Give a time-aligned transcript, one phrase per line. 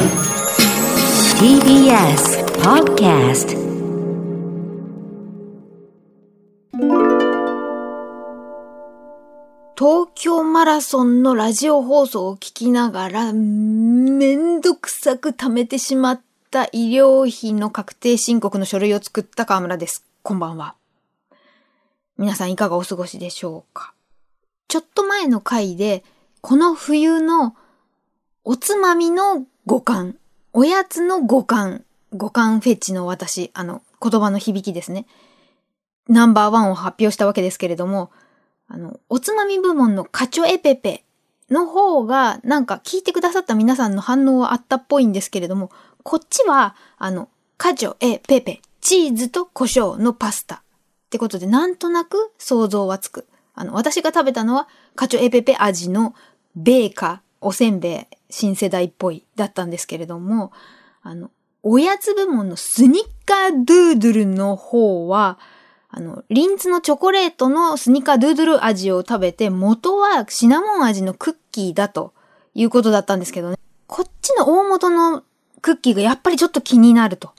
[0.00, 0.08] TBS
[2.62, 3.48] Podcast
[9.76, 16.20] 東京マラソンのラジオ放送を聞きながら、めんどくさく貯めてしまっ
[16.50, 20.06] た医療費の確定申告の書類を作った河村です。
[20.22, 20.76] こんばんは。
[22.16, 23.92] 皆さんいかがお過ごしでしょうか？
[24.68, 26.04] ちょっと前の回で、
[26.40, 27.54] この冬の
[28.44, 30.16] おつまみの五感、
[30.52, 35.06] おやつの五感、五感フェチの私、あの、言葉の響きですね。
[36.08, 38.10] ナンバーワンを発表したわけですけれども、
[38.66, 41.04] あの、おつまみ部門のカチョエペペ
[41.50, 45.70] の方が、なんか聞いてくださった皆さんの反応はあったっぽいんですけれども、
[46.02, 50.56] こっちは、あの、カチョエペペ、チーズと胡椒のパスタ。
[50.56, 50.60] っ
[51.10, 53.28] てことで、なんとなく想像はつく。
[53.54, 56.16] あの、私が食べたのは、カチョエペペ味の
[56.56, 60.52] ベーカ、おせんべい、新世代っぽい、だったんですけれども、
[61.02, 61.30] あの、
[61.62, 65.38] おやつ部門のスニッカードゥードゥルの方は、
[65.90, 72.14] あの、リンツのチョコレートのスニッカードゥードゥル味を食べて、元はシナモン味のクッキーだと
[72.54, 73.56] いうことだったんですけどね。
[73.86, 75.24] こっちの大元の
[75.60, 77.32] クッキーがやっぱりちょっと気になると。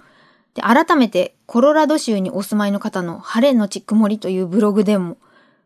[0.54, 5.18] で、改めて、コロラド州にお住まいの方の晴れのち曇りというブログでも、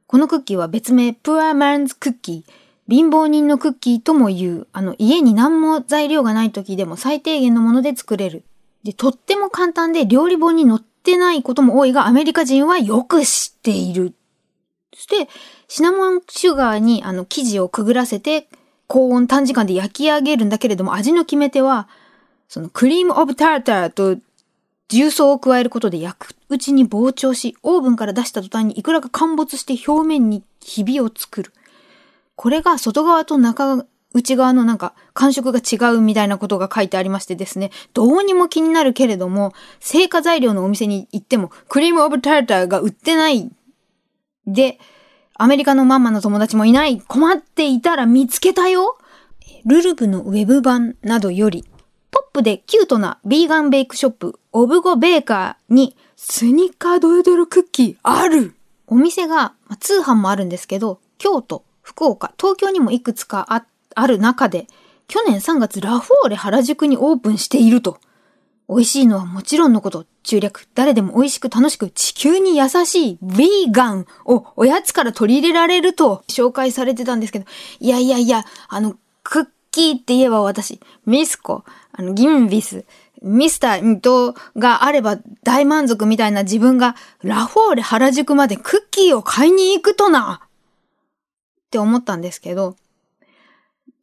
[0.07, 2.51] このクッキーは別名、プアマンズクッキー、
[2.87, 8.43] 貧乏人のクッキーとも言う、あの、家に何も材料がない時でも最低限のもので作れる。
[8.83, 14.13] で、とっても簡単で料理本に載ってないことも多いが、アメリカ人はよく知っている。
[14.93, 15.29] そして、
[15.67, 18.47] シナモンシュガーにあの生地をくぐらせて、
[18.87, 21.87] 高温短時間で焼き上げるんだけれども、味の決め手は、
[22.47, 24.17] そのクリームオブターターと
[24.89, 31.51] 重曹を加えることで焼くうちに膨張し、オーブンから出した途端にいくらか陥没して表面にひびを作る。
[32.35, 43.51] これが外側と中内側のなんか感触が違うみたいなことが書いてありましてですね、どうにも気になるけれども、成果材料のお店に行っても、クリームオブタルターが売ってない。
[44.47, 44.79] で、
[45.33, 47.01] アメリカのママの友達もいない。
[47.01, 48.97] 困っていたら見つけたよ。
[49.65, 51.65] ルルブのウェブ版などより、
[52.09, 58.55] ポップでキュートなビーガンベイクショップ、オブゴベーカーにスニッカードヨドルクッキーある
[58.87, 63.63] お店が、通販もあるんですけど、京都、福岡、東京にもいくつかあ、
[63.93, 64.65] ある中で、
[65.07, 67.99] 去年3月ラフォーレ原宿にオープンしていると。
[68.67, 77.45] 美味しいのはもちろんのこと、中略、誰でも美味しく楽しく地球に優しいヴィーガンをおやつから取り入れられると紹介されてたんですけど、
[77.79, 82.85] いやいやいや、あの、クッキーって言えば私、ミスコ、あの、ギンビス、
[83.21, 90.41] ミスターニトがあれば大満足みたいな自分がラフォーレ原宿までクッキーを買いに行くとな
[91.65, 92.75] って思ったんですけど、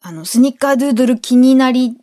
[0.00, 1.96] あの、スニッカードゥードル気になり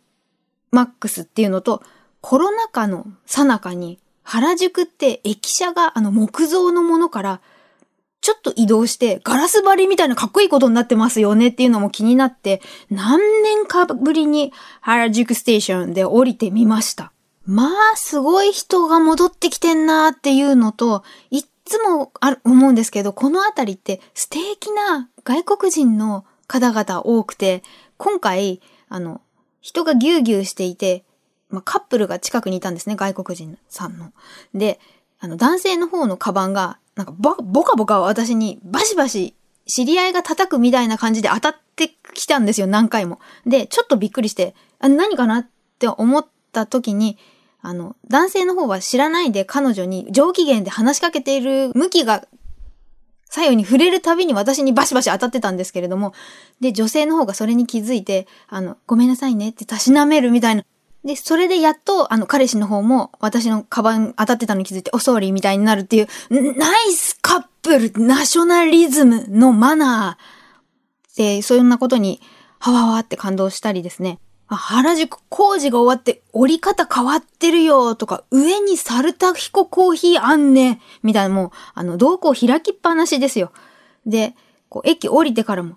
[0.70, 1.82] マックスっていうのと、
[2.20, 7.40] コロナ禍の最中に原宿って駅舎があの木造のものから
[8.20, 12.60] ちょっと移動してガラス張りみたいなかっこいいことになってますよねっていうのも気になって
[12.90, 17.12] 何年かぶりに原宿ステーションで降りてみました。
[17.46, 27.62] まあすごい人が戻ってきてんなーっていうのといつもある思うんですけどこの辺りって素敵な外国人の方々多くて
[28.00, 29.20] 今回、あの、
[29.60, 31.04] 人がギューギューしていて、
[31.50, 34.12] まあ、カップルが近くにいたんですね、外国人さんの。
[34.54, 34.80] で、
[35.18, 39.34] あの、男性の方のカバンが、なんかボ、ボカボカ私にバシバシ
[39.66, 43.20] 知り合いが叩くみたいな感じで当たってきたんですよ、何回も。
[43.44, 45.48] で、ちょっとびっくりして、あ何かなっ
[45.78, 47.18] て思った時に、
[47.62, 52.26] あの、男性の方は知らないで彼女に上機嫌で話しかけている向きが
[53.30, 56.12] 左右に触れるたびに私にバシバシ当たってたんですけれども、
[56.60, 60.64] で、女性の方がそれに気づいて、あの、ごめんなさいねってたしなめるみたいな。
[61.04, 72.20] で、それでやっと、あの、彼氏の方も私のカバン当たってたのに気づいて、お、ソーリーみたいになるっていう、ナイスカップルナショナリズムのマナーで、そんなことに、
[72.58, 74.18] はわわって感動したりですね。
[74.56, 83.52] 原宿工事が終わって折り方変わってるよとか、上にサルタヒココーヒーあんねみたいなもう、あの、道具を開きっぱなしですよ。
[84.06, 84.34] で、
[84.68, 85.76] こう、駅降りてからも、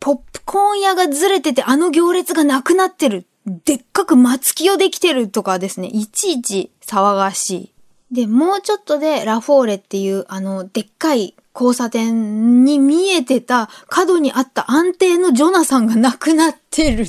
[0.00, 3.26] ポップコーン屋がずれててあの行列がなくなってる。
[3.46, 7.72] でっかく松木をできてるとかですね、いちいち騒がしい。
[8.14, 17.06] で、もうちょっとでラフォーレっていうあの、でっかい交差点に見えてた角にあった安定のジョナサンがなくなってる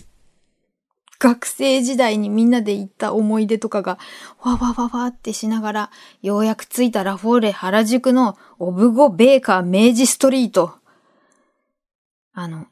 [1.20, 3.98] 学生時代にみんなで行った思い出とかが、
[4.42, 5.92] わわわわってしながら、
[6.22, 10.76] ようやく着いたラフォーレ原宿のオブゴベーカー明治ストリート。
[12.34, 12.68] あの、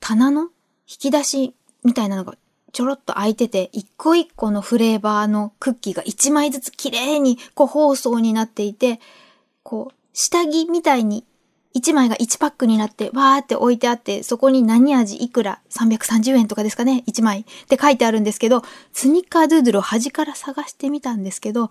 [0.00, 0.48] 棚の引
[0.86, 1.54] き出し
[1.84, 2.34] みたいなのが
[2.72, 9.00] ちょろっと開いてて、一個一個のフレーバーのクッキーが一枚ずつ綺麗に個包装になっていて、
[9.62, 11.24] こう、下着みたいに
[11.76, 18.62] 1枚が1パックになって、わーって置いてあって、そこに何味いくら330円とかですかね ?1 枚って書いてあるんですけど、
[18.92, 21.70] スニッカードゥードルを端から探してみたんですけど、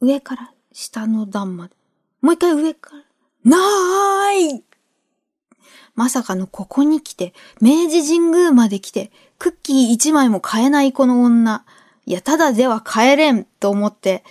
[0.00, 1.74] 上から下の段まで。
[2.20, 3.02] もう一回上から。
[3.44, 4.64] なーい
[5.96, 11.64] まさかのここに来て、明治神宮まで来て、クッキー1枚も買えないこの女。
[12.06, 14.22] いや、ただでは買えれんと思って、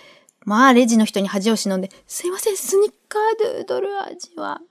[0.48, 4.60] まあ、レジの人に恥を忍んで、すいません、スニッカードゥードル味は。
[4.62, 4.64] っ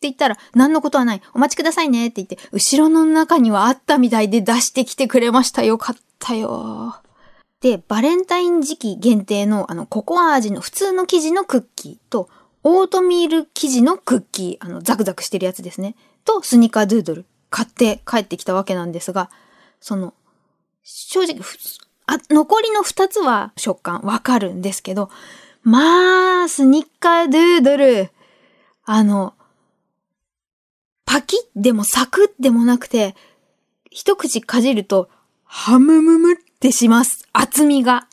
[0.00, 1.22] て言ったら、何のことはない。
[1.34, 5.62] お待ちくださいねって言って、後ろの中にはあったみたいで出してきてくれました。
[5.62, 6.96] よかったよ。
[7.60, 12.30] で、バレンタイン時期限定の、あの、ココア味の普通の生地のクッキーと、
[12.64, 15.94] オートミール生地のクッキー、あの、ザクザクしてるやつですね。
[16.24, 19.30] と、スニッカードゥードル、買って帰ってきたわけなんですが、
[19.78, 20.14] その、
[20.82, 21.38] 正直、
[22.14, 25.10] あ、残りの二つは食感わかるんですけど、
[25.62, 28.10] まあ、スニッカードゥードル、
[28.84, 29.34] あの、
[31.04, 33.14] パキッでもサクッでもなくて、
[33.90, 35.08] 一口かじると、
[35.44, 37.28] ハムムムってします。
[37.32, 38.08] 厚みが。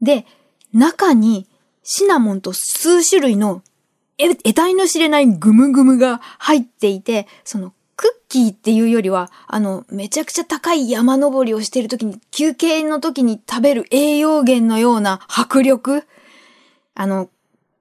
[0.00, 0.26] で、
[0.72, 1.46] 中に
[1.82, 3.62] シナモンと数種類の
[4.18, 16.04] え得体の知れないグムグムが入っていて、そのクッキーっていうよりは、あの、めちゃくちゃ高い山登りをしている時に、休憩の時に食べる栄養源のような迫力
[16.94, 17.28] あの、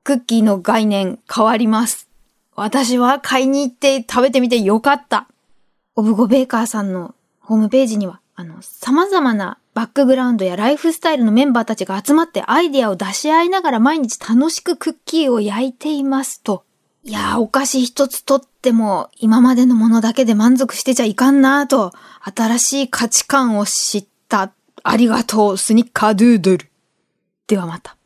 [0.03, 2.09] クッキーの概念変わります。
[2.55, 5.27] 私は買いに行って食べてみてよかった。
[5.95, 16.63] オブゴベーカーさんのホームページには、あの、様々なバックグラウンドやライフスタイルのメンバーたちが集まってアイディアを出し合いながら毎日楽しくクッキーを焼いていますと
[17.05, 21.91] いやー、お菓子一つとっても、今までのものだけで満足してちゃいかんなーと、
[22.33, 24.53] 新しい価値観を知った。
[24.83, 26.69] ありがとう、スニッカードゥードル。
[27.47, 27.97] ではまた。